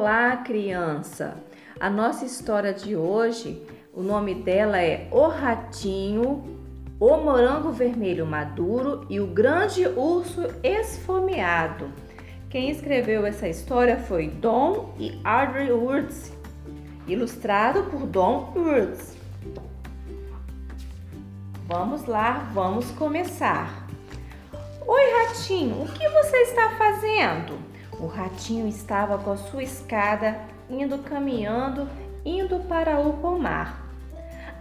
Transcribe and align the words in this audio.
Olá, 0.00 0.38
criança! 0.38 1.36
A 1.78 1.90
nossa 1.90 2.24
história 2.24 2.72
de 2.72 2.96
hoje, 2.96 3.62
o 3.92 4.02
nome 4.02 4.34
dela 4.34 4.80
é 4.80 5.06
O 5.10 5.28
Ratinho, 5.28 6.58
O 6.98 7.18
Morango 7.18 7.70
Vermelho 7.70 8.24
Maduro 8.24 9.04
e 9.10 9.20
o 9.20 9.26
Grande 9.26 9.86
Urso 9.86 10.46
Esfomeado. 10.62 11.92
Quem 12.48 12.70
escreveu 12.70 13.26
essa 13.26 13.46
história 13.46 13.98
foi 13.98 14.28
Don 14.28 14.94
e 14.98 15.20
Audrey 15.22 15.70
Woods, 15.70 16.32
ilustrado 17.06 17.82
por 17.90 18.06
Don 18.06 18.54
Woods. 18.56 19.14
Vamos 21.68 22.06
lá, 22.06 22.50
vamos 22.54 22.90
começar. 22.92 23.86
Oi, 24.86 25.02
ratinho, 25.26 25.82
o 25.82 25.92
que 25.92 26.08
você 26.08 26.38
está 26.38 26.70
fazendo? 26.78 27.58
O 28.00 28.06
ratinho 28.06 28.66
estava 28.66 29.18
com 29.18 29.32
a 29.32 29.36
sua 29.36 29.62
escada, 29.62 30.40
indo 30.70 30.98
caminhando, 31.00 31.86
indo 32.24 32.60
para 32.60 32.98
o 32.98 33.12
pomar. 33.18 33.86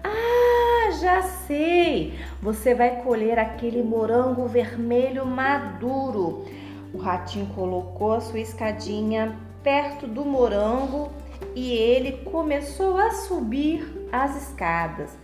Ah, 0.03 0.91
já 0.99 1.21
sei! 1.21 2.19
Você 2.41 2.75
vai 2.75 3.01
colher 3.01 3.39
aquele 3.39 3.81
morango 3.81 4.45
vermelho 4.45 5.25
maduro. 5.25 6.45
O 6.93 6.97
ratinho 6.97 7.45
colocou 7.55 8.11
a 8.11 8.19
sua 8.19 8.41
escadinha 8.41 9.37
perto 9.63 10.05
do 10.05 10.25
morango 10.25 11.09
e 11.55 11.71
ele 11.71 12.23
começou 12.25 12.97
a 12.97 13.11
subir 13.11 14.09
as 14.11 14.35
escadas. 14.35 15.17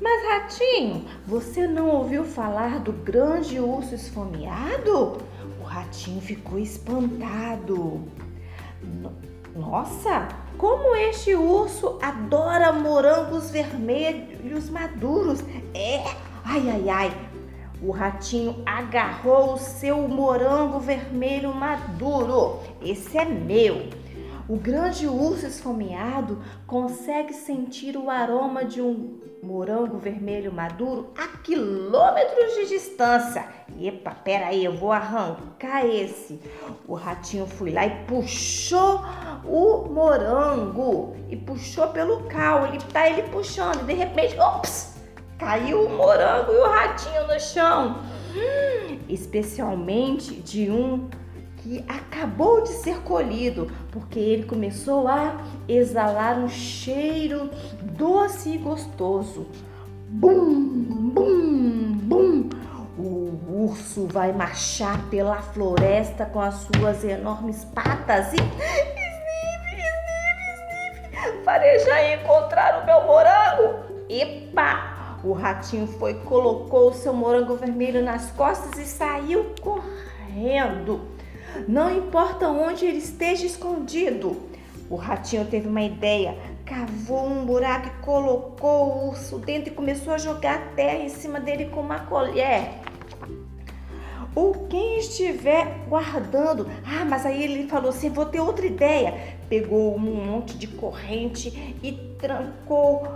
Mas, 0.00 0.28
ratinho, 0.28 1.04
você 1.26 1.66
não 1.66 1.88
ouviu 1.88 2.24
falar 2.24 2.80
do 2.80 2.92
grande 2.92 3.60
urso 3.60 3.94
esfomeado? 3.94 5.18
ratinho 5.70 6.20
ficou 6.20 6.58
espantado. 6.58 8.02
Nossa, 9.54 10.28
como 10.58 10.96
este 10.96 11.34
urso 11.34 11.98
adora 12.02 12.72
morangos 12.72 13.50
vermelhos 13.50 14.68
maduros. 14.68 15.40
É, 15.72 16.04
ai, 16.44 16.68
ai, 16.68 16.88
ai. 16.88 17.30
O 17.80 17.92
ratinho 17.92 18.62
agarrou 18.66 19.54
o 19.54 19.58
seu 19.58 20.08
morango 20.08 20.80
vermelho 20.80 21.54
maduro. 21.54 22.58
Esse 22.82 23.16
é 23.16 23.24
meu. 23.24 23.88
O 24.50 24.56
grande 24.56 25.06
urso 25.06 25.46
esfomeado 25.46 26.42
consegue 26.66 27.32
sentir 27.32 27.96
o 27.96 28.10
aroma 28.10 28.64
de 28.64 28.82
um 28.82 29.20
morango 29.40 29.96
vermelho 29.96 30.52
maduro 30.52 31.12
a 31.16 31.38
quilômetros 31.38 32.56
de 32.56 32.66
distância. 32.66 33.44
Epa, 33.80 34.10
peraí, 34.10 34.64
eu 34.64 34.76
vou 34.76 34.90
arrancar 34.90 35.86
esse. 35.86 36.40
O 36.88 36.94
ratinho 36.94 37.46
foi 37.46 37.70
lá 37.70 37.86
e 37.86 38.04
puxou 38.06 39.00
o 39.44 39.88
morango 39.88 41.14
e 41.28 41.36
puxou 41.36 41.86
pelo 41.90 42.24
cal. 42.24 42.66
Ele 42.66 42.80
tá 42.92 43.08
ele 43.08 43.22
puxando 43.28 43.82
e 43.82 43.84
de 43.84 43.94
repente, 43.94 44.36
ops, 44.36 44.96
caiu 45.38 45.86
o 45.86 45.96
morango 45.96 46.50
e 46.50 46.56
o 46.56 46.68
ratinho 46.68 47.24
no 47.28 47.38
chão. 47.38 48.00
Hum, 48.34 48.98
especialmente 49.08 50.34
de 50.40 50.72
um 50.72 51.08
que 51.62 51.84
acabou 51.86 52.62
de 52.62 52.70
ser 52.70 53.00
colhido, 53.02 53.70
porque 53.92 54.18
ele 54.18 54.44
começou 54.44 55.06
a 55.06 55.36
exalar 55.68 56.38
um 56.38 56.48
cheiro 56.48 57.50
doce 57.82 58.54
e 58.54 58.58
gostoso. 58.58 59.46
Bum, 60.08 60.54
bum, 61.12 61.92
bum. 62.02 62.48
O 62.98 63.64
urso 63.64 64.06
vai 64.06 64.32
marchar 64.32 64.98
pela 65.08 65.40
floresta 65.40 66.26
com 66.26 66.40
as 66.40 66.54
suas 66.54 67.04
enormes 67.04 67.64
patas 67.66 68.32
e 68.32 68.36
sniff, 68.36 68.50
sniff, 71.12 71.44
farejar 71.44 72.12
encontrar 72.12 72.82
o 72.82 72.86
meu 72.86 73.06
morango. 73.06 74.06
Epa! 74.08 75.18
O 75.22 75.32
ratinho 75.32 75.86
foi, 75.86 76.14
colocou 76.14 76.88
o 76.88 76.94
seu 76.94 77.12
morango 77.12 77.54
vermelho 77.54 78.02
nas 78.02 78.30
costas 78.30 78.78
e 78.78 78.86
saiu 78.86 79.54
correndo. 79.60 81.19
Não 81.66 81.96
importa 81.96 82.48
onde 82.48 82.86
ele 82.86 82.98
esteja 82.98 83.46
escondido. 83.46 84.50
O 84.88 84.96
ratinho 84.96 85.44
teve 85.44 85.68
uma 85.68 85.82
ideia, 85.82 86.36
cavou 86.66 87.26
um 87.26 87.44
buraco 87.44 87.86
e 87.86 88.04
colocou 88.04 88.86
o 88.86 89.08
urso 89.10 89.38
dentro 89.38 89.72
e 89.72 89.74
começou 89.74 90.12
a 90.12 90.18
jogar 90.18 90.74
terra 90.74 90.98
em 90.98 91.08
cima 91.08 91.38
dele 91.38 91.66
com 91.66 91.80
uma 91.80 92.00
colher. 92.00 92.80
Ou 94.34 94.66
quem 94.68 94.98
estiver 94.98 95.84
guardando. 95.88 96.68
Ah, 96.84 97.04
mas 97.04 97.26
aí 97.26 97.42
ele 97.42 97.68
falou 97.68 97.90
assim: 97.90 98.10
vou 98.10 98.26
ter 98.26 98.40
outra 98.40 98.66
ideia. 98.66 99.36
Pegou 99.48 99.94
um 99.94 99.98
monte 99.98 100.56
de 100.56 100.66
corrente 100.66 101.76
e 101.82 101.92
trancou 102.18 103.08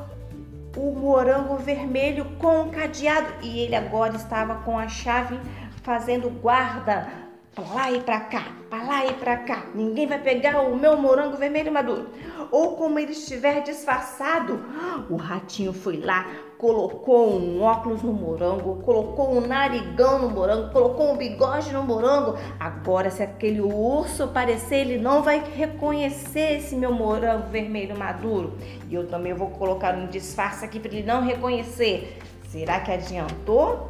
o 0.76 0.92
morango 0.92 1.56
vermelho 1.56 2.24
com 2.38 2.62
um 2.62 2.70
cadeado. 2.70 3.32
E 3.42 3.60
ele 3.60 3.76
agora 3.76 4.16
estava 4.16 4.56
com 4.56 4.76
a 4.78 4.88
chave 4.88 5.38
fazendo 5.82 6.30
guarda 6.30 7.23
para 7.54 7.72
lá 7.72 7.92
e 7.92 8.00
para 8.00 8.20
cá, 8.20 8.48
para 8.68 8.82
lá 8.82 9.06
e 9.06 9.12
para 9.14 9.36
cá. 9.38 9.66
Ninguém 9.74 10.06
vai 10.06 10.18
pegar 10.18 10.60
o 10.60 10.76
meu 10.76 10.96
morango 10.96 11.36
vermelho 11.36 11.72
maduro. 11.72 12.08
Ou 12.50 12.76
como 12.76 12.98
ele 12.98 13.12
estiver 13.12 13.62
disfarçado, 13.62 14.60
o 15.08 15.16
ratinho 15.16 15.72
foi 15.72 15.98
lá, 15.98 16.26
colocou 16.58 17.32
um 17.32 17.62
óculos 17.62 18.02
no 18.02 18.12
morango, 18.12 18.82
colocou 18.82 19.36
um 19.36 19.46
narigão 19.46 20.18
no 20.18 20.30
morango, 20.30 20.72
colocou 20.72 21.12
um 21.12 21.16
bigode 21.16 21.72
no 21.72 21.84
morango. 21.84 22.36
Agora, 22.58 23.10
se 23.10 23.22
aquele 23.22 23.60
urso 23.60 24.24
aparecer, 24.24 24.80
ele 24.80 24.98
não 24.98 25.22
vai 25.22 25.42
reconhecer 25.54 26.58
esse 26.58 26.74
meu 26.74 26.92
morango 26.92 27.48
vermelho 27.48 27.96
maduro. 27.96 28.58
E 28.90 28.94
eu 28.94 29.06
também 29.06 29.32
vou 29.32 29.50
colocar 29.50 29.94
um 29.94 30.06
disfarce 30.08 30.64
aqui 30.64 30.80
para 30.80 30.92
ele 30.92 31.06
não 31.06 31.22
reconhecer. 31.22 32.18
Será 32.48 32.80
que 32.80 32.90
adiantou? 32.90 33.88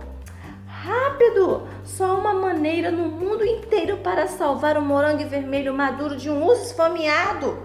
Rápido! 0.84 1.62
Só 1.82 2.18
uma 2.18 2.34
maneira 2.34 2.90
no 2.90 3.08
mundo 3.08 3.42
inteiro 3.42 3.96
para 3.96 4.26
salvar 4.26 4.76
o 4.76 4.82
morango 4.82 5.26
vermelho 5.26 5.72
maduro 5.72 6.14
de 6.14 6.28
um 6.28 6.44
urso 6.44 6.64
esfomeado. 6.64 7.56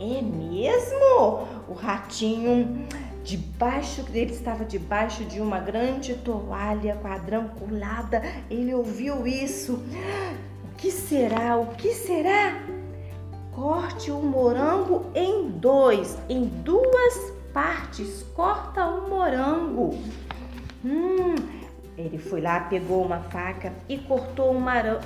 É 0.00 0.20
mesmo? 0.20 1.46
O 1.68 1.74
ratinho 1.74 2.84
debaixo 3.22 4.02
dele 4.02 4.32
estava 4.32 4.64
debaixo 4.64 5.24
de 5.26 5.40
uma 5.40 5.60
grande 5.60 6.14
toalha 6.14 6.96
quadranculada. 6.96 8.20
Ele 8.50 8.74
ouviu 8.74 9.28
isso. 9.28 9.74
O 10.64 10.76
que 10.76 10.90
será? 10.90 11.56
O 11.56 11.68
que 11.68 11.94
será? 11.94 12.60
Corte 13.54 14.10
o 14.10 14.20
morango 14.20 15.06
em 15.14 15.50
dois, 15.50 16.18
em 16.28 16.46
duas 16.46 17.32
partes. 17.54 18.24
Corta 18.34 18.84
o 18.86 19.08
morango. 19.08 19.96
Hum, 20.84 21.36
ele 21.96 22.18
foi 22.18 22.42
lá, 22.42 22.60
pegou 22.60 23.02
uma 23.02 23.20
faca 23.20 23.72
e 23.88 23.96
cortou 23.96 24.52
um, 24.52 24.62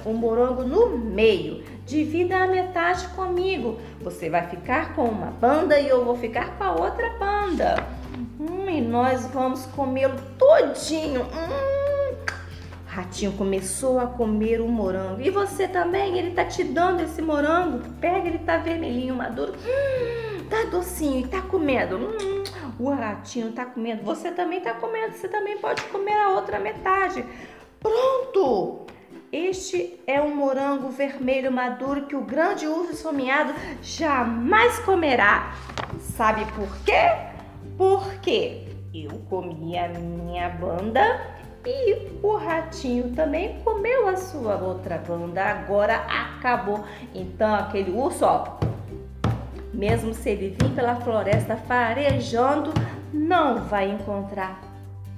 um 0.07 0.13
morango 0.13 0.65
no 0.65 0.89
meio. 0.89 1.63
Divida 1.87 2.37
a 2.37 2.47
metade 2.49 3.07
comigo. 3.09 3.79
Você 4.01 4.29
vai 4.29 4.49
ficar 4.49 4.95
com 4.95 5.05
uma 5.05 5.27
banda 5.27 5.79
e 5.79 5.89
eu 5.89 6.05
vou 6.05 6.17
ficar 6.17 6.57
com 6.59 6.65
a 6.65 6.73
outra 6.73 7.11
banda. 7.11 7.87
Hum, 8.41 8.69
e 8.69 8.81
nós 8.81 9.25
vamos 9.27 9.67
comê-lo 9.67 10.17
todinho. 10.37 11.23
Hum. 11.23 12.15
O 12.87 12.93
ratinho 12.93 13.33
começou 13.33 14.01
a 14.01 14.07
comer 14.07 14.61
o 14.61 14.67
morango. 14.67 15.21
E 15.21 15.31
você 15.31 15.69
também? 15.69 16.19
Ele 16.19 16.33
tá 16.33 16.45
te 16.45 16.65
dando 16.65 17.03
esse 17.03 17.23
morango. 17.23 17.89
Pega, 18.01 18.27
ele 18.27 18.39
tá 18.39 18.57
vermelhinho, 18.57 19.15
maduro. 19.15 19.53
Hum, 19.53 20.45
tá 20.51 20.65
docinho 20.65 21.21
e 21.21 21.29
tá 21.29 21.41
comendo. 21.41 21.97
Hum 21.97 22.40
o 22.81 22.91
ratinho 22.91 23.51
está 23.51 23.67
comendo, 23.67 24.03
você 24.03 24.31
também 24.31 24.59
está 24.59 24.73
comendo, 24.73 25.13
você 25.13 25.29
também 25.29 25.59
pode 25.59 25.83
comer 25.85 26.15
a 26.15 26.31
outra 26.31 26.59
metade. 26.59 27.25
Pronto! 27.79 28.87
Este 29.31 30.01
é 30.07 30.21
um 30.21 30.35
morango 30.35 30.89
vermelho 30.89 31.53
maduro 31.53 32.07
que 32.07 32.17
o 32.17 32.23
grande 32.23 32.67
urso 32.67 32.93
esfomeado 32.93 33.53
jamais 33.83 34.79
comerá. 34.81 35.55
Sabe 36.01 36.45
por 36.53 36.75
quê? 36.85 37.29
Porque 37.77 38.67
eu 38.93 39.11
comi 39.29 39.79
a 39.79 39.89
minha 39.89 40.49
banda 40.49 41.21
e 41.65 42.11
o 42.23 42.37
ratinho 42.37 43.15
também 43.15 43.61
comeu 43.63 44.09
a 44.09 44.17
sua 44.17 44.57
outra 44.57 44.99
banda. 44.99 45.45
Agora 45.45 45.97
acabou. 45.97 46.85
Então 47.15 47.55
aquele 47.55 47.93
urso, 47.93 48.25
ó, 48.25 48.59
mesmo 49.81 50.13
se 50.13 50.29
ele 50.29 50.51
vir 50.51 50.75
pela 50.75 50.97
floresta 50.97 51.57
farejando, 51.57 52.71
não 53.11 53.65
vai 53.65 53.91
encontrar. 53.91 54.61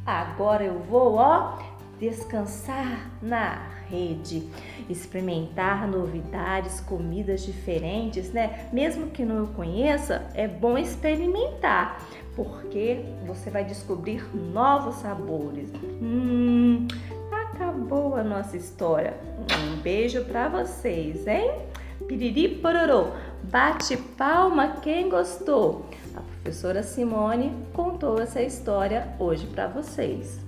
Agora 0.06 0.62
eu 0.62 0.78
vou, 0.78 1.16
ó, 1.16 1.58
descansar 1.98 3.10
na 3.20 3.60
rede, 3.90 4.48
experimentar 4.88 5.88
novidades, 5.88 6.78
comidas 6.78 7.44
diferentes, 7.44 8.32
né? 8.32 8.68
Mesmo 8.72 9.08
que 9.08 9.24
não 9.24 9.38
eu 9.38 9.46
conheça, 9.48 10.30
é 10.32 10.46
bom 10.46 10.78
experimentar, 10.78 12.00
porque 12.36 13.04
você 13.26 13.50
vai 13.50 13.64
descobrir 13.64 14.24
novos 14.32 14.94
sabores. 14.94 15.72
Hum, 16.00 16.86
acabou 17.32 18.14
a 18.14 18.22
nossa 18.22 18.56
história. 18.56 19.14
Um 19.40 19.80
beijo 19.80 20.24
para 20.24 20.48
vocês, 20.48 21.26
hein? 21.26 21.50
Piriri 22.06 22.48
pororô, 22.48 23.08
bate 23.44 23.96
palma 23.96 24.76
quem 24.82 25.08
gostou. 25.08 25.86
A 26.14 26.20
professora 26.20 26.82
Simone 26.82 27.54
contou 27.72 28.20
essa 28.20 28.42
história 28.42 29.08
hoje 29.18 29.46
para 29.46 29.66
vocês. 29.66 30.40